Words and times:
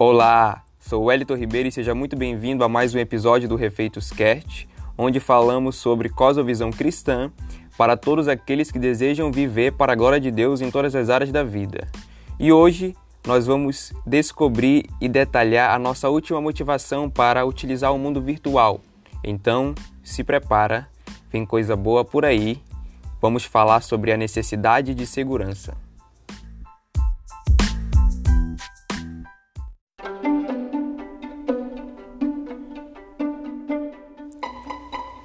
Olá, 0.00 0.62
sou 0.78 1.06
Wellington 1.06 1.34
Ribeiro 1.34 1.68
e 1.68 1.72
seja 1.72 1.92
muito 1.92 2.14
bem-vindo 2.14 2.62
a 2.62 2.68
mais 2.68 2.94
um 2.94 3.00
episódio 3.00 3.48
do 3.48 3.56
Refeitos 3.56 4.12
Cast, 4.12 4.68
onde 4.96 5.18
falamos 5.18 5.74
sobre 5.74 6.08
cosmovisão 6.08 6.70
cristã 6.70 7.32
para 7.76 7.96
todos 7.96 8.28
aqueles 8.28 8.70
que 8.70 8.78
desejam 8.78 9.32
viver 9.32 9.72
para 9.72 9.94
a 9.94 9.96
glória 9.96 10.20
de 10.20 10.30
Deus 10.30 10.60
em 10.60 10.70
todas 10.70 10.94
as 10.94 11.10
áreas 11.10 11.32
da 11.32 11.42
vida. 11.42 11.88
E 12.38 12.52
hoje 12.52 12.94
nós 13.26 13.48
vamos 13.48 13.92
descobrir 14.06 14.84
e 15.00 15.08
detalhar 15.08 15.74
a 15.74 15.80
nossa 15.80 16.08
última 16.08 16.40
motivação 16.40 17.10
para 17.10 17.44
utilizar 17.44 17.92
o 17.92 17.98
mundo 17.98 18.22
virtual. 18.22 18.80
Então, 19.24 19.74
se 20.04 20.22
prepara, 20.22 20.86
vem 21.28 21.44
coisa 21.44 21.74
boa 21.74 22.04
por 22.04 22.24
aí. 22.24 22.62
Vamos 23.20 23.44
falar 23.44 23.80
sobre 23.80 24.12
a 24.12 24.16
necessidade 24.16 24.94
de 24.94 25.04
segurança. 25.04 25.87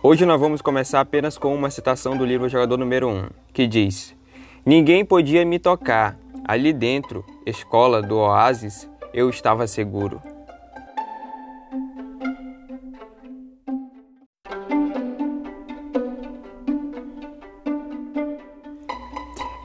Hoje 0.05 0.25
nós 0.25 0.37
vamos 0.37 0.61
começar 0.61 0.99
apenas 0.99 1.37
com 1.37 1.55
uma 1.55 1.69
citação 1.69 2.17
do 2.17 2.25
livro 2.25 2.49
Jogador 2.49 2.75
Número 2.75 3.07
1, 3.07 3.29
que 3.53 3.65
diz: 3.65 4.13
Ninguém 4.65 5.05
podia 5.05 5.45
me 5.45 5.57
tocar. 5.57 6.17
Ali 6.43 6.73
dentro, 6.73 7.23
escola 7.45 8.01
do 8.01 8.17
oásis, 8.17 8.89
eu 9.13 9.29
estava 9.29 9.65
seguro. 9.65 10.21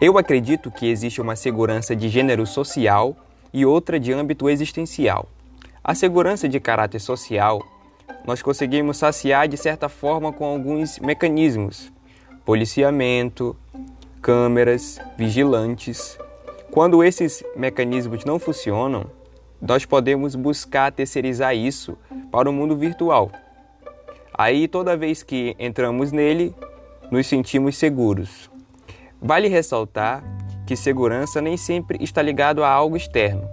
Eu 0.01 0.17
acredito 0.19 0.71
que 0.71 0.87
existe 0.87 1.21
uma 1.21 1.35
segurança 1.35 1.97
de 1.97 2.09
gênero 2.09 2.47
social 2.47 3.17
e 3.53 3.67
outra 3.67 3.99
de 3.99 4.13
âmbito 4.13 4.49
existencial. 4.49 5.29
A 5.83 5.97
segurança 5.97 6.49
de 6.49 6.61
caráter 6.61 7.01
social 7.01 7.61
nós 8.27 8.43
conseguimos 8.43 8.99
saciar 8.99 9.49
de 9.49 9.57
certa 9.57 9.89
forma 9.89 10.33
com 10.33 10.45
alguns 10.45 10.99
mecanismos: 10.99 11.93
policiamento, 12.45 13.57
câmeras, 14.21 15.01
vigilantes. 15.17 16.19
Quando 16.71 17.03
esses 17.03 17.43
mecanismos 17.57 18.25
não 18.25 18.39
funcionam, 18.39 19.07
nós 19.61 19.85
podemos 19.85 20.35
buscar 20.35 20.93
terceirizar 20.93 21.57
isso 21.57 21.97
para 22.31 22.49
o 22.49 22.53
mundo 22.53 22.77
virtual. 22.77 23.31
Aí, 24.33 24.69
toda 24.69 24.97
vez 24.97 25.23
que 25.23 25.57
entramos 25.59 26.13
nele, 26.13 26.55
nos 27.11 27.27
sentimos 27.27 27.77
seguros. 27.77 28.51
Vale 29.21 29.49
ressaltar 29.49 30.23
que 30.67 30.77
segurança 30.77 31.41
nem 31.41 31.57
sempre 31.57 31.99
está 32.05 32.23
ligado 32.23 32.63
a 32.63 32.69
algo 32.69 32.97
externo. 32.97 33.49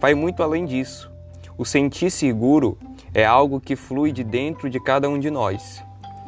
Vai 0.00 0.14
muito 0.14 0.42
além 0.42 0.64
disso. 0.64 1.12
O 1.56 1.64
sentir 1.64 2.10
seguro 2.10 2.76
é 3.14 3.24
algo 3.24 3.60
que 3.60 3.76
flui 3.76 4.10
de 4.10 4.24
dentro 4.24 4.68
de 4.68 4.80
cada 4.80 5.08
um 5.08 5.18
de 5.18 5.30
nós. 5.30 5.82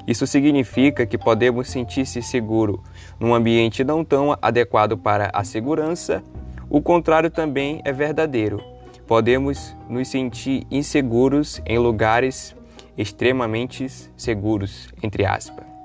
Isso 0.06 0.26
significa 0.26 1.04
que 1.04 1.18
podemos 1.18 1.68
sentir-se 1.68 2.22
seguro 2.22 2.82
num 3.18 3.34
ambiente 3.34 3.82
não 3.82 4.04
tão 4.04 4.38
adequado 4.40 4.96
para 4.96 5.30
a 5.32 5.42
segurança. 5.42 6.22
O 6.70 6.80
contrário 6.80 7.28
também 7.28 7.82
é 7.84 7.92
verdadeiro. 7.92 8.62
Podemos 9.06 9.76
nos 9.88 10.08
sentir 10.08 10.64
inseguros 10.70 11.60
em 11.66 11.78
lugares 11.78 12.54
extremamente 12.96 13.88
seguros, 14.16 14.88
entre 15.02 15.26
aspas. 15.26 15.75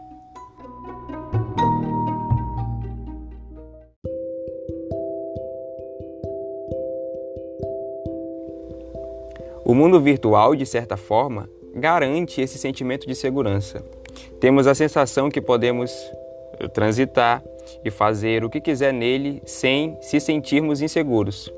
O 9.71 9.73
mundo 9.73 10.01
virtual, 10.01 10.53
de 10.53 10.65
certa 10.65 10.97
forma, 10.97 11.49
garante 11.73 12.41
esse 12.41 12.57
sentimento 12.57 13.07
de 13.07 13.15
segurança. 13.15 13.81
Temos 14.37 14.67
a 14.67 14.75
sensação 14.75 15.31
que 15.31 15.39
podemos 15.39 15.89
eh, 16.59 16.67
transitar 16.67 17.41
e 17.81 17.89
fazer 17.89 18.43
o 18.43 18.49
que 18.49 18.59
quiser 18.59 18.91
nele 18.91 19.41
sem 19.45 19.97
se 20.01 20.19
sentirmos 20.19 20.81
inseguros. 20.81 21.49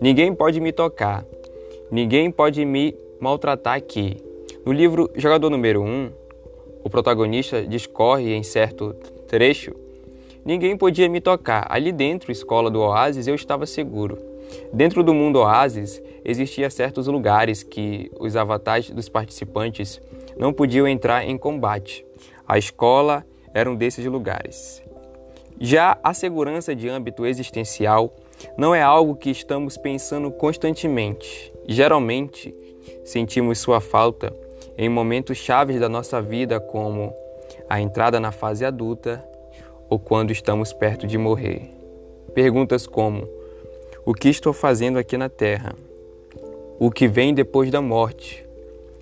Ninguém 0.00 0.34
pode 0.34 0.58
me 0.58 0.72
tocar, 0.72 1.24
ninguém 1.92 2.28
pode 2.28 2.64
me 2.64 2.92
maltratar 3.20 3.76
aqui. 3.76 4.16
No 4.66 4.72
livro 4.72 5.08
Jogador 5.14 5.48
Número 5.48 5.80
1, 5.80 6.10
o 6.82 6.90
protagonista 6.90 7.64
discorre 7.64 8.34
em 8.34 8.42
certo 8.42 8.96
trecho: 9.28 9.76
Ninguém 10.44 10.76
podia 10.76 11.08
me 11.08 11.20
tocar. 11.20 11.68
Ali 11.70 11.92
dentro, 11.92 12.32
escola 12.32 12.68
do 12.68 12.80
oásis, 12.80 13.28
eu 13.28 13.34
estava 13.36 13.64
seguro. 13.64 14.33
Dentro 14.72 15.02
do 15.02 15.14
mundo 15.14 15.40
Oasis, 15.40 16.02
existia 16.24 16.70
certos 16.70 17.06
lugares 17.06 17.62
que 17.62 18.10
os 18.18 18.36
avatares 18.36 18.90
dos 18.90 19.08
participantes 19.08 20.00
não 20.36 20.52
podiam 20.52 20.86
entrar 20.88 21.26
em 21.26 21.36
combate. 21.38 22.04
A 22.46 22.58
escola 22.58 23.24
era 23.52 23.70
um 23.70 23.76
desses 23.76 24.04
lugares. 24.06 24.82
Já 25.60 25.98
a 26.02 26.12
segurança 26.12 26.74
de 26.74 26.88
âmbito 26.88 27.24
existencial 27.24 28.12
não 28.58 28.74
é 28.74 28.82
algo 28.82 29.14
que 29.14 29.30
estamos 29.30 29.76
pensando 29.76 30.30
constantemente. 30.30 31.52
Geralmente, 31.66 32.54
sentimos 33.04 33.58
sua 33.60 33.80
falta 33.80 34.34
em 34.76 34.88
momentos 34.88 35.38
chaves 35.38 35.78
da 35.78 35.88
nossa 35.88 36.20
vida, 36.20 36.58
como 36.58 37.14
a 37.68 37.80
entrada 37.80 38.18
na 38.18 38.32
fase 38.32 38.64
adulta 38.64 39.24
ou 39.88 39.98
quando 39.98 40.32
estamos 40.32 40.72
perto 40.72 41.06
de 41.06 41.16
morrer. 41.16 41.70
Perguntas 42.34 42.86
como: 42.86 43.28
o 44.06 44.12
que 44.12 44.28
estou 44.28 44.52
fazendo 44.52 44.98
aqui 44.98 45.16
na 45.16 45.28
Terra? 45.28 45.74
O 46.78 46.90
que 46.90 47.08
vem 47.08 47.32
depois 47.32 47.70
da 47.70 47.80
morte? 47.80 48.44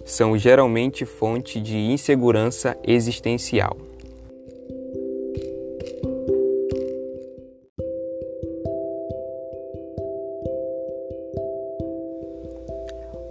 São 0.04 0.38
geralmente 0.38 1.04
fonte 1.04 1.60
de 1.60 1.76
insegurança 1.76 2.76
existencial. 2.86 3.76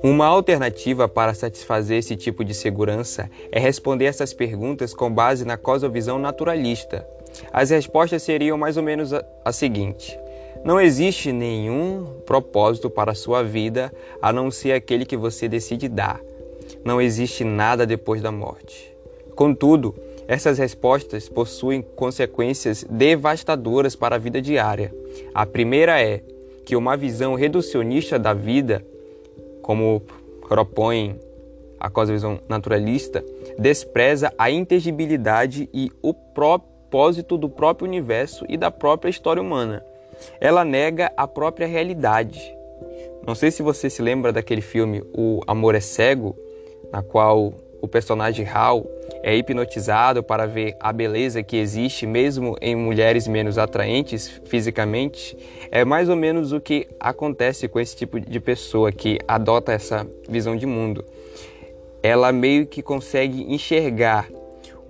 Uma 0.03 0.25
alternativa 0.25 1.07
para 1.07 1.33
satisfazer 1.33 1.99
esse 1.99 2.15
tipo 2.15 2.43
de 2.43 2.53
segurança 2.53 3.29
é 3.51 3.59
responder 3.59 4.05
essas 4.05 4.33
perguntas 4.33 4.93
com 4.93 5.13
base 5.13 5.45
na 5.45 5.57
cosmovisão 5.57 6.17
naturalista. 6.17 7.07
As 7.53 7.69
respostas 7.69 8.23
seriam 8.23 8.57
mais 8.57 8.77
ou 8.77 8.83
menos 8.83 9.13
a, 9.13 9.23
a 9.45 9.51
seguinte: 9.53 10.19
não 10.63 10.79
existe 10.79 11.31
nenhum 11.31 12.05
propósito 12.23 12.87
para 12.87 13.13
a 13.13 13.15
sua 13.15 13.41
vida 13.41 13.91
a 14.21 14.31
não 14.31 14.51
ser 14.51 14.73
aquele 14.73 15.05
que 15.05 15.17
você 15.17 15.47
decide 15.47 15.89
dar. 15.89 16.21
Não 16.85 17.01
existe 17.01 17.43
nada 17.43 17.85
depois 17.85 18.21
da 18.21 18.31
morte. 18.31 18.95
Contudo, 19.35 19.95
essas 20.27 20.59
respostas 20.59 21.27
possuem 21.27 21.81
consequências 21.81 22.85
devastadoras 22.87 23.95
para 23.95 24.15
a 24.15 24.19
vida 24.19 24.39
diária. 24.39 24.93
A 25.33 25.47
primeira 25.47 25.99
é 25.99 26.21
que 26.63 26.75
uma 26.75 26.95
visão 26.95 27.33
reducionista 27.33 28.19
da 28.19 28.33
vida, 28.33 28.85
como 29.63 30.03
propõe 30.47 31.19
a 31.79 31.89
cosmovisão 31.89 32.39
naturalista, 32.47 33.25
despreza 33.57 34.31
a 34.37 34.51
intangibilidade 34.51 35.67
e 35.73 35.91
o 36.03 36.13
propósito 36.13 37.35
do 37.35 37.49
próprio 37.49 37.87
universo 37.87 38.45
e 38.47 38.57
da 38.57 38.69
própria 38.69 39.09
história 39.09 39.41
humana 39.41 39.83
ela 40.39 40.63
nega 40.63 41.11
a 41.15 41.27
própria 41.27 41.67
realidade. 41.67 42.55
Não 43.25 43.35
sei 43.35 43.51
se 43.51 43.61
você 43.61 43.89
se 43.89 44.01
lembra 44.01 44.33
daquele 44.33 44.61
filme 44.61 45.03
O 45.13 45.41
Amor 45.45 45.75
é 45.75 45.79
Cego, 45.79 46.35
na 46.91 47.03
qual 47.03 47.53
o 47.81 47.87
personagem 47.87 48.47
Hal 48.47 48.85
é 49.23 49.35
hipnotizado 49.35 50.23
para 50.23 50.45
ver 50.45 50.75
a 50.79 50.91
beleza 50.93 51.43
que 51.43 51.57
existe 51.57 52.05
mesmo 52.05 52.55
em 52.61 52.75
mulheres 52.75 53.27
menos 53.27 53.57
atraentes 53.57 54.41
fisicamente. 54.45 55.37
É 55.71 55.83
mais 55.83 56.09
ou 56.09 56.15
menos 56.15 56.51
o 56.51 56.61
que 56.61 56.87
acontece 56.99 57.67
com 57.67 57.79
esse 57.79 57.95
tipo 57.95 58.19
de 58.19 58.39
pessoa 58.39 58.91
que 58.91 59.19
adota 59.27 59.71
essa 59.71 60.07
visão 60.27 60.55
de 60.55 60.65
mundo. 60.65 61.03
Ela 62.03 62.31
meio 62.31 62.65
que 62.65 62.81
consegue 62.81 63.43
enxergar 63.53 64.27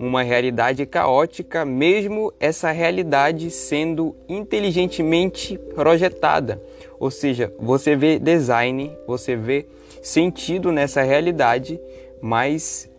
uma 0.06 0.24
realidade 0.24 0.84
caótica, 0.84 1.64
mesmo 1.64 2.32
essa 2.40 2.72
realidade 2.72 3.50
sendo 3.52 4.16
inteligentemente 4.28 5.56
projetada. 5.76 6.60
Ou 6.98 7.08
seja, 7.08 7.52
você 7.58 7.94
vê 7.94 8.18
design, 8.18 8.90
você 9.06 9.36
vê 9.36 9.64
sentido 10.02 10.72
nessa 10.72 11.02
realidade, 11.02 11.80
mas 12.20 12.90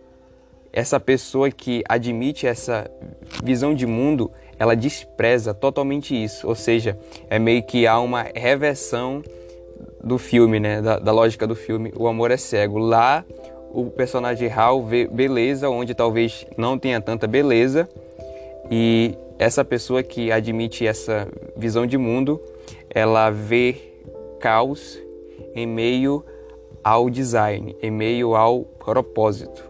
essa 0.72 0.98
pessoa 0.98 1.50
que 1.50 1.84
admite 1.86 2.46
essa 2.46 2.90
visão 3.42 3.74
de 3.74 3.86
mundo, 3.86 4.32
ela 4.58 4.74
despreza 4.74 5.52
totalmente 5.52 6.14
isso. 6.14 6.48
Ou 6.48 6.54
seja, 6.54 6.98
é 7.28 7.38
meio 7.38 7.62
que 7.64 7.86
há 7.86 8.00
uma 8.00 8.22
reversão 8.34 9.22
do 10.02 10.16
filme, 10.16 10.58
né? 10.58 10.80
Da, 10.80 10.98
da 10.98 11.12
lógica 11.12 11.46
do 11.46 11.54
filme, 11.54 11.92
o 11.96 12.08
amor 12.08 12.30
é 12.30 12.38
cego. 12.38 12.78
Lá 12.78 13.24
o 13.74 13.90
personagem 13.90 14.48
Hal 14.48 14.84
vê 14.84 15.08
beleza 15.08 15.68
onde 15.68 15.94
talvez 15.94 16.46
não 16.56 16.78
tenha 16.78 17.00
tanta 17.00 17.26
beleza 17.26 17.88
e 18.70 19.18
essa 19.36 19.64
pessoa 19.64 20.02
que 20.02 20.30
admite 20.30 20.86
essa 20.86 21.28
visão 21.56 21.84
de 21.84 21.98
mundo, 21.98 22.40
ela 22.88 23.30
vê 23.30 23.76
caos 24.38 24.98
em 25.54 25.66
meio 25.66 26.24
ao 26.84 27.10
design, 27.10 27.76
em 27.82 27.90
meio 27.90 28.36
ao 28.36 28.60
propósito. 28.62 29.64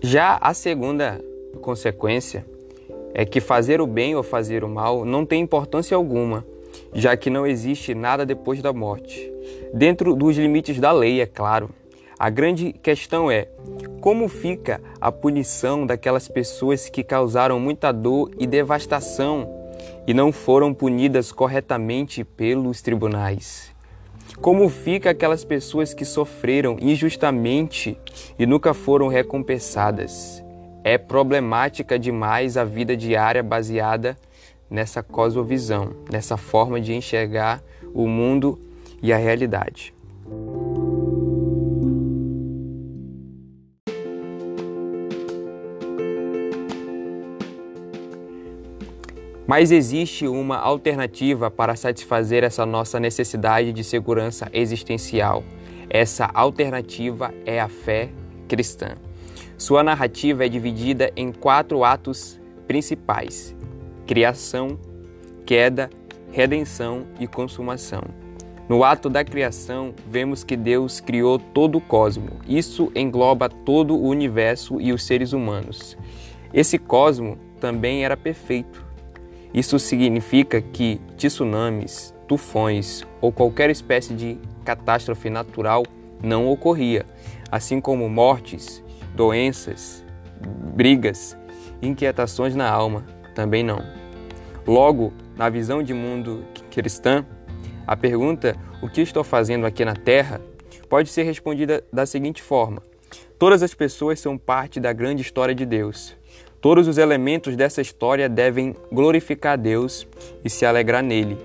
Já 0.00 0.38
a 0.40 0.54
segunda 0.54 1.22
consequência 1.60 2.46
é 3.12 3.24
que 3.24 3.40
fazer 3.40 3.80
o 3.80 3.86
bem 3.86 4.16
ou 4.16 4.22
fazer 4.22 4.64
o 4.64 4.68
mal 4.68 5.04
não 5.04 5.26
tem 5.26 5.42
importância 5.42 5.96
alguma, 5.96 6.46
já 6.94 7.16
que 7.16 7.28
não 7.28 7.46
existe 7.46 7.94
nada 7.94 8.24
depois 8.24 8.62
da 8.62 8.72
morte. 8.72 9.33
Dentro 9.72 10.14
dos 10.14 10.36
limites 10.36 10.78
da 10.78 10.92
lei, 10.92 11.20
é 11.20 11.26
claro. 11.26 11.70
A 12.18 12.30
grande 12.30 12.72
questão 12.72 13.30
é 13.30 13.48
como 14.00 14.28
fica 14.28 14.80
a 15.00 15.10
punição 15.10 15.84
daquelas 15.86 16.28
pessoas 16.28 16.88
que 16.88 17.02
causaram 17.02 17.58
muita 17.58 17.90
dor 17.90 18.30
e 18.38 18.46
devastação 18.46 19.48
e 20.06 20.14
não 20.14 20.30
foram 20.30 20.72
punidas 20.72 21.32
corretamente 21.32 22.22
pelos 22.24 22.80
tribunais. 22.82 23.74
Como 24.40 24.68
fica 24.68 25.10
aquelas 25.10 25.44
pessoas 25.44 25.94
que 25.94 26.04
sofreram 26.04 26.76
injustamente 26.80 27.98
e 28.38 28.46
nunca 28.46 28.74
foram 28.74 29.08
recompensadas? 29.08 30.42
É 30.82 30.98
problemática 30.98 31.98
demais 31.98 32.56
a 32.56 32.64
vida 32.64 32.96
diária 32.96 33.42
baseada 33.42 34.16
nessa 34.68 35.02
cosmovisão, 35.02 35.94
nessa 36.10 36.36
forma 36.36 36.80
de 36.80 36.94
enxergar 36.94 37.62
o 37.94 38.06
mundo 38.06 38.58
e 39.04 39.12
a 39.12 39.18
realidade. 39.18 39.92
Mas 49.46 49.70
existe 49.70 50.26
uma 50.26 50.56
alternativa 50.56 51.50
para 51.50 51.76
satisfazer 51.76 52.42
essa 52.44 52.64
nossa 52.64 52.98
necessidade 52.98 53.74
de 53.74 53.84
segurança 53.84 54.48
existencial. 54.54 55.44
Essa 55.90 56.30
alternativa 56.32 57.30
é 57.44 57.60
a 57.60 57.68
fé 57.68 58.08
cristã. 58.48 58.94
Sua 59.58 59.82
narrativa 59.82 60.46
é 60.46 60.48
dividida 60.48 61.12
em 61.14 61.30
quatro 61.30 61.84
atos 61.84 62.40
principais: 62.66 63.54
criação, 64.06 64.78
queda, 65.44 65.90
redenção 66.32 67.06
e 67.20 67.26
consumação. 67.26 68.23
No 68.68 68.82
ato 68.82 69.10
da 69.10 69.24
criação, 69.24 69.94
vemos 70.08 70.42
que 70.42 70.56
Deus 70.56 71.00
criou 71.00 71.38
todo 71.38 71.78
o 71.78 71.80
cosmo. 71.80 72.30
Isso 72.48 72.90
engloba 72.94 73.48
todo 73.48 73.94
o 73.94 74.08
universo 74.08 74.80
e 74.80 74.92
os 74.92 75.04
seres 75.04 75.32
humanos. 75.32 75.96
Esse 76.52 76.78
cosmo 76.78 77.36
também 77.60 78.04
era 78.04 78.16
perfeito 78.16 78.84
isso 79.54 79.78
significa 79.78 80.60
que 80.60 81.00
tsunamis, 81.16 82.12
tufões 82.26 83.04
ou 83.20 83.30
qualquer 83.30 83.70
espécie 83.70 84.12
de 84.12 84.36
catástrofe 84.64 85.30
natural 85.30 85.84
não 86.20 86.48
ocorria, 86.50 87.06
assim 87.52 87.80
como 87.80 88.08
mortes, 88.08 88.82
doenças, 89.14 90.04
brigas, 90.74 91.38
inquietações 91.80 92.56
na 92.56 92.68
alma 92.68 93.04
também 93.32 93.62
não. 93.62 93.80
Logo, 94.66 95.12
na 95.36 95.48
visão 95.48 95.84
de 95.84 95.94
mundo 95.94 96.44
cristã, 96.68 97.24
a 97.86 97.96
pergunta 97.96 98.56
o 98.82 98.88
que 98.88 99.00
estou 99.00 99.22
fazendo 99.22 99.66
aqui 99.66 99.84
na 99.84 99.94
Terra 99.94 100.40
pode 100.88 101.10
ser 101.10 101.22
respondida 101.24 101.84
da 101.92 102.06
seguinte 102.06 102.42
forma: 102.42 102.82
Todas 103.38 103.62
as 103.62 103.74
pessoas 103.74 104.20
são 104.20 104.38
parte 104.38 104.80
da 104.80 104.92
grande 104.92 105.22
história 105.22 105.54
de 105.54 105.66
Deus. 105.66 106.16
Todos 106.60 106.88
os 106.88 106.96
elementos 106.96 107.56
dessa 107.56 107.82
história 107.82 108.28
devem 108.28 108.74
glorificar 108.90 109.58
Deus 109.58 110.06
e 110.42 110.48
se 110.48 110.64
alegrar 110.64 111.02
nele. 111.02 111.36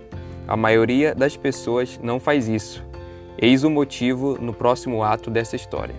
A 0.47 0.55
maioria 0.55 1.13
das 1.13 1.35
pessoas 1.35 1.99
não 2.01 2.19
faz 2.19 2.47
isso. 2.47 2.83
Eis 3.37 3.63
o 3.63 3.69
motivo 3.69 4.37
no 4.39 4.53
próximo 4.53 5.03
ato 5.03 5.29
dessa 5.29 5.55
história. 5.55 5.95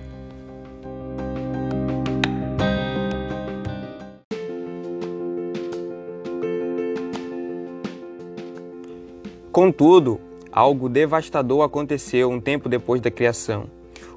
Contudo, 9.52 10.20
algo 10.60 10.90
devastador 10.90 11.62
aconteceu 11.62 12.30
um 12.30 12.38
tempo 12.38 12.68
depois 12.68 13.00
da 13.00 13.10
criação. 13.10 13.64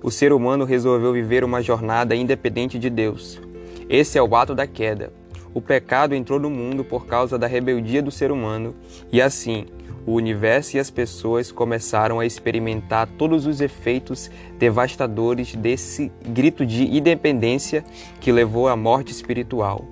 O 0.03 0.11
ser 0.11 0.33
humano 0.33 0.65
resolveu 0.65 1.13
viver 1.13 1.41
uma 1.41 1.61
jornada 1.61 2.13
independente 2.13 2.77
de 2.77 2.89
Deus. 2.89 3.41
Esse 3.89 4.17
é 4.17 4.21
o 4.21 4.35
ato 4.35 4.53
da 4.53 4.67
queda. 4.67 5.13
O 5.53 5.61
pecado 5.61 6.13
entrou 6.13 6.41
no 6.41 6.49
mundo 6.49 6.83
por 6.83 7.05
causa 7.05 7.39
da 7.39 7.47
rebeldia 7.47 8.01
do 8.01 8.11
ser 8.11 8.29
humano, 8.29 8.75
e 9.09 9.21
assim, 9.21 9.67
o 10.05 10.15
universo 10.15 10.75
e 10.75 10.81
as 10.81 10.91
pessoas 10.91 11.49
começaram 11.49 12.19
a 12.19 12.25
experimentar 12.25 13.07
todos 13.17 13.45
os 13.45 13.61
efeitos 13.61 14.29
devastadores 14.59 15.55
desse 15.55 16.11
grito 16.27 16.65
de 16.65 16.83
independência 16.83 17.85
que 18.19 18.33
levou 18.33 18.67
à 18.67 18.75
morte 18.75 19.13
espiritual. 19.13 19.85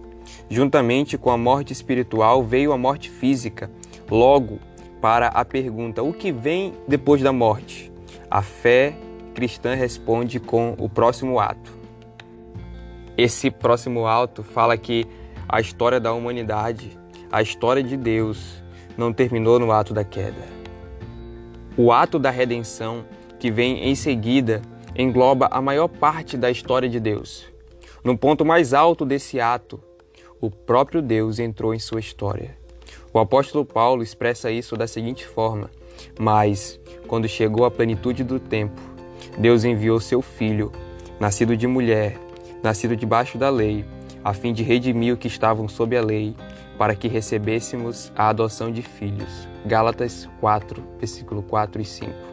Juntamente 0.50 1.18
com 1.18 1.30
a 1.30 1.38
morte 1.38 1.72
espiritual 1.72 2.44
veio 2.44 2.74
a 2.74 2.78
morte 2.78 3.10
física. 3.10 3.72
Logo, 4.10 4.60
para 5.02 5.28
a 5.28 5.44
pergunta: 5.44 6.04
o 6.04 6.14
que 6.14 6.32
vem 6.32 6.74
depois 6.88 7.22
da 7.22 7.34
morte? 7.34 7.92
A 8.30 8.42
fé 8.42 8.96
cristã 9.34 9.74
responde 9.74 10.40
com 10.40 10.76
o 10.78 10.88
próximo 10.88 11.40
ato. 11.40 11.74
Esse 13.18 13.52
próximo 13.52 14.06
alto 14.06 14.44
fala 14.44 14.78
que 14.78 15.06
a 15.50 15.60
história 15.60 16.00
da 16.00 16.14
humanidade, 16.14 16.98
a 17.32 17.42
história 17.42 17.84
de 17.84 17.98
Deus, 17.98 18.64
não 18.98 19.12
terminou 19.12 19.60
no 19.60 19.72
ato 19.72 19.94
da 19.94 20.04
queda. 20.04 20.44
O 21.76 21.92
ato 21.92 22.20
da 22.20 22.30
redenção, 22.30 23.06
que 23.40 23.52
vem 23.52 23.86
em 23.86 23.96
seguida, 23.96 24.62
engloba 24.96 25.48
a 25.52 25.62
maior 25.62 25.88
parte 25.88 26.38
da 26.38 26.52
história 26.52 26.88
de 26.88 27.00
Deus. 27.00 27.46
No 28.04 28.18
ponto 28.18 28.46
mais 28.46 28.74
alto 28.74 29.06
desse 29.06 29.40
ato, 29.40 29.82
o 30.40 30.50
próprio 30.50 31.02
Deus 31.02 31.40
entrou 31.40 31.74
em 31.74 31.80
sua 31.80 32.00
história. 32.00 32.58
O 33.14 33.20
apóstolo 33.20 33.66
Paulo 33.66 34.02
expressa 34.02 34.50
isso 34.50 34.78
da 34.78 34.88
seguinte 34.88 35.28
forma: 35.28 35.70
Mas, 36.18 36.80
quando 37.08 37.28
chegou 37.28 37.66
a 37.66 37.72
plenitude 37.72 38.24
do 38.24 38.40
tempo, 38.40 38.80
Deus 39.38 39.64
enviou 39.64 40.00
seu 40.00 40.22
filho, 40.22 40.72
nascido 41.20 41.58
de 41.58 41.68
mulher, 41.68 42.18
nascido 42.64 42.96
debaixo 42.96 43.38
da 43.38 43.50
lei, 43.50 43.86
a 44.24 44.34
fim 44.34 44.54
de 44.54 44.64
redimir 44.64 45.14
o 45.14 45.18
que 45.18 45.28
estavam 45.28 45.68
sob 45.68 45.98
a 45.98 46.02
lei, 46.02 46.36
para 46.78 46.96
que 46.96 47.08
recebêssemos 47.08 48.12
a 48.16 48.30
adoção 48.30 48.72
de 48.72 48.82
filhos. 48.82 49.48
Gálatas 49.66 50.30
4, 50.40 50.82
versículo 50.98 51.44
4 51.44 51.82
e 51.82 51.86
5. 51.86 52.31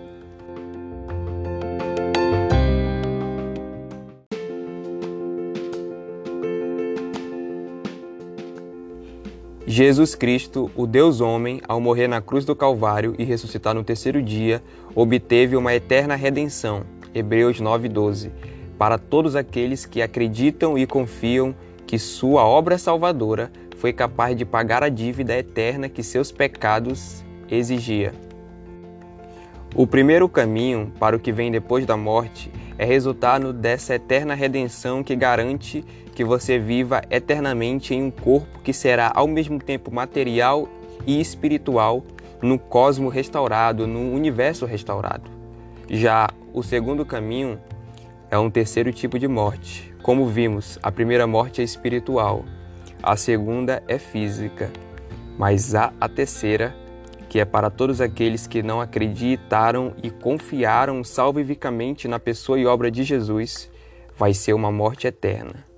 Jesus 9.70 10.14
Cristo, 10.14 10.70
o 10.74 10.86
Deus 10.86 11.20
homem, 11.20 11.60
ao 11.68 11.78
morrer 11.78 12.08
na 12.08 12.22
cruz 12.22 12.42
do 12.42 12.56
Calvário 12.56 13.14
e 13.18 13.22
ressuscitar 13.22 13.74
no 13.74 13.84
terceiro 13.84 14.22
dia, 14.22 14.62
obteve 14.94 15.56
uma 15.56 15.74
eterna 15.74 16.14
redenção. 16.14 16.84
Hebreus 17.14 17.60
9:12 17.60 18.30
para 18.78 18.96
todos 18.96 19.36
aqueles 19.36 19.84
que 19.84 20.00
acreditam 20.00 20.78
e 20.78 20.86
confiam 20.86 21.54
que 21.86 21.98
sua 21.98 22.46
obra 22.46 22.78
salvadora 22.78 23.52
foi 23.76 23.92
capaz 23.92 24.34
de 24.34 24.46
pagar 24.46 24.82
a 24.82 24.88
dívida 24.88 25.36
eterna 25.36 25.86
que 25.86 26.02
seus 26.02 26.32
pecados 26.32 27.22
exigia. 27.50 28.14
O 29.74 29.86
primeiro 29.86 30.30
caminho 30.30 30.90
para 30.98 31.14
o 31.14 31.20
que 31.20 31.30
vem 31.30 31.50
depois 31.50 31.84
da 31.84 31.96
morte 31.96 32.50
é 32.78 32.86
resultado 32.86 33.52
dessa 33.52 33.96
eterna 33.96 34.34
redenção 34.34 35.02
que 35.02 35.14
garante 35.14 35.84
que 36.18 36.24
você 36.24 36.58
viva 36.58 37.00
eternamente 37.12 37.94
em 37.94 38.02
um 38.02 38.10
corpo 38.10 38.58
que 38.58 38.72
será 38.72 39.12
ao 39.14 39.28
mesmo 39.28 39.60
tempo 39.60 39.94
material 39.94 40.68
e 41.06 41.20
espiritual 41.20 42.02
no 42.42 42.58
cosmo 42.58 43.08
restaurado, 43.08 43.86
no 43.86 44.12
universo 44.12 44.66
restaurado. 44.66 45.30
Já 45.88 46.28
o 46.52 46.60
segundo 46.60 47.06
caminho 47.06 47.60
é 48.32 48.36
um 48.36 48.50
terceiro 48.50 48.92
tipo 48.92 49.16
de 49.16 49.28
morte. 49.28 49.94
Como 50.02 50.26
vimos, 50.26 50.76
a 50.82 50.90
primeira 50.90 51.24
morte 51.24 51.60
é 51.60 51.64
espiritual, 51.64 52.44
a 53.00 53.16
segunda 53.16 53.80
é 53.86 53.96
física, 53.96 54.72
mas 55.38 55.72
há 55.76 55.92
a 56.00 56.08
terceira, 56.08 56.74
que 57.28 57.38
é 57.38 57.44
para 57.44 57.70
todos 57.70 58.00
aqueles 58.00 58.44
que 58.44 58.60
não 58.60 58.80
acreditaram 58.80 59.94
e 60.02 60.10
confiaram 60.10 61.04
salvificamente 61.04 62.08
na 62.08 62.18
pessoa 62.18 62.58
e 62.58 62.66
obra 62.66 62.90
de 62.90 63.04
Jesus, 63.04 63.70
vai 64.16 64.34
ser 64.34 64.52
uma 64.52 64.72
morte 64.72 65.06
eterna. 65.06 65.68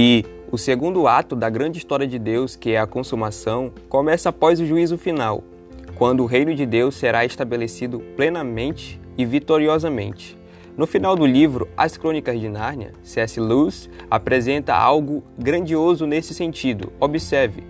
E 0.00 0.24
o 0.52 0.56
segundo 0.56 1.08
ato 1.08 1.34
da 1.34 1.50
grande 1.50 1.78
história 1.78 2.06
de 2.06 2.20
Deus, 2.20 2.54
que 2.54 2.70
é 2.70 2.78
a 2.78 2.86
consumação, 2.86 3.72
começa 3.88 4.28
após 4.28 4.60
o 4.60 4.64
juízo 4.64 4.96
final, 4.96 5.42
quando 5.96 6.22
o 6.22 6.26
reino 6.26 6.54
de 6.54 6.64
Deus 6.64 6.94
será 6.94 7.24
estabelecido 7.24 7.98
plenamente 8.16 9.00
e 9.18 9.26
vitoriosamente. 9.26 10.38
No 10.76 10.86
final 10.86 11.16
do 11.16 11.26
livro 11.26 11.68
As 11.76 11.96
Crônicas 11.96 12.38
de 12.38 12.48
Nárnia, 12.48 12.92
C.S. 13.02 13.40
Lewis 13.40 13.90
apresenta 14.08 14.72
algo 14.72 15.24
grandioso 15.36 16.06
nesse 16.06 16.32
sentido. 16.32 16.92
Observe: 17.00 17.64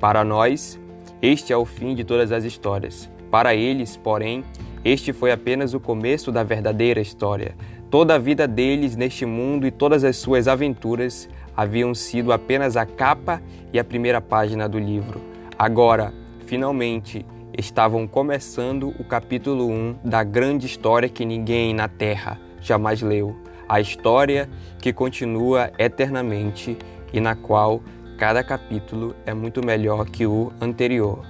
para 0.00 0.24
nós, 0.24 0.80
este 1.20 1.52
é 1.52 1.56
o 1.58 1.66
fim 1.66 1.94
de 1.94 2.04
todas 2.04 2.32
as 2.32 2.44
histórias. 2.44 3.10
Para 3.30 3.54
eles, 3.54 3.98
porém, 3.98 4.42
este 4.82 5.12
foi 5.12 5.30
apenas 5.30 5.74
o 5.74 5.80
começo 5.80 6.32
da 6.32 6.42
verdadeira 6.42 7.02
história. 7.02 7.54
Toda 7.90 8.14
a 8.14 8.18
vida 8.18 8.48
deles 8.48 8.96
neste 8.96 9.26
mundo 9.26 9.66
e 9.66 9.70
todas 9.70 10.04
as 10.04 10.16
suas 10.16 10.48
aventuras 10.48 11.28
haviam 11.56 11.94
sido 11.94 12.32
apenas 12.32 12.76
a 12.76 12.84
capa 12.84 13.42
e 13.72 13.78
a 13.78 13.84
primeira 13.84 14.20
página 14.20 14.68
do 14.68 14.78
livro. 14.78 15.20
Agora, 15.58 16.12
finalmente, 16.46 17.24
estavam 17.56 18.06
começando 18.06 18.94
o 18.98 19.04
capítulo 19.04 19.66
1 19.68 19.96
da 20.04 20.22
grande 20.22 20.66
história 20.66 21.08
que 21.08 21.24
ninguém 21.24 21.72
na 21.72 21.88
Terra 21.88 22.38
jamais 22.60 23.00
leu, 23.00 23.34
a 23.68 23.80
história 23.80 24.48
que 24.80 24.92
continua 24.92 25.72
eternamente 25.78 26.76
e 27.12 27.20
na 27.20 27.34
qual 27.34 27.80
cada 28.18 28.42
capítulo 28.44 29.14
é 29.24 29.32
muito 29.32 29.64
melhor 29.64 30.06
que 30.06 30.26
o 30.26 30.52
anterior. 30.60 31.24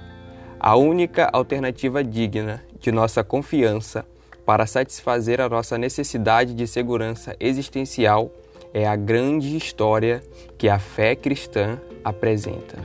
A 0.59 0.75
única 0.75 1.29
alternativa 1.31 2.03
digna 2.03 2.63
de 2.79 2.91
nossa 2.91 3.23
confiança 3.23 4.05
para 4.45 4.65
satisfazer 4.65 5.41
a 5.41 5.49
nossa 5.49 5.77
necessidade 5.77 6.53
de 6.53 6.65
segurança 6.65 7.35
existencial 7.39 8.31
é 8.73 8.87
a 8.87 8.95
grande 8.95 9.55
história 9.55 10.23
que 10.57 10.69
a 10.69 10.79
fé 10.79 11.15
cristã 11.15 11.79
apresenta. 12.03 12.77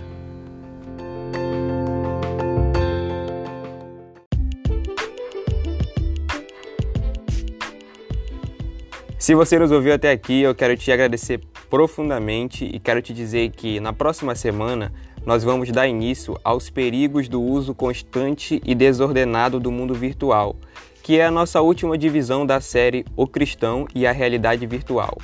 Se 9.22 9.36
você 9.36 9.56
nos 9.56 9.70
ouviu 9.70 9.94
até 9.94 10.10
aqui, 10.10 10.42
eu 10.42 10.52
quero 10.52 10.76
te 10.76 10.90
agradecer 10.90 11.40
profundamente 11.70 12.64
e 12.64 12.80
quero 12.80 13.00
te 13.00 13.14
dizer 13.14 13.50
que 13.50 13.78
na 13.78 13.92
próxima 13.92 14.34
semana 14.34 14.92
nós 15.24 15.44
vamos 15.44 15.70
dar 15.70 15.86
início 15.86 16.36
aos 16.42 16.68
perigos 16.68 17.28
do 17.28 17.40
uso 17.40 17.72
constante 17.72 18.60
e 18.64 18.74
desordenado 18.74 19.60
do 19.60 19.70
mundo 19.70 19.94
virtual, 19.94 20.56
que 21.04 21.20
é 21.20 21.24
a 21.24 21.30
nossa 21.30 21.60
última 21.60 21.96
divisão 21.96 22.44
da 22.44 22.60
série 22.60 23.04
O 23.16 23.28
Cristão 23.28 23.86
e 23.94 24.08
a 24.08 24.10
Realidade 24.10 24.66
Virtual. 24.66 25.16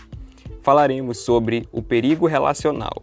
Falaremos 0.69 1.17
sobre 1.17 1.67
o 1.73 1.81
perigo 1.81 2.27
relacional. 2.27 3.03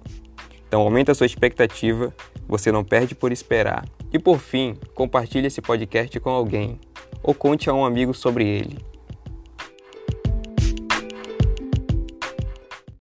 Então 0.68 0.82
aumenta 0.82 1.14
a 1.14 1.16
sua 1.16 1.26
expectativa, 1.26 2.14
você 2.48 2.72
não 2.72 2.84
perde 2.84 3.16
por 3.16 3.32
esperar. 3.32 3.84
E 4.14 4.20
por 4.20 4.38
fim, 4.38 4.78
compartilhe 4.94 5.48
esse 5.48 5.64
podcast 5.64 6.20
com 6.20 6.30
alguém 6.30 6.80
ou 7.24 7.34
conte 7.34 7.68
a 7.68 7.74
um 7.74 7.84
amigo 7.84 8.14
sobre 8.14 8.48
ele. 8.48 8.78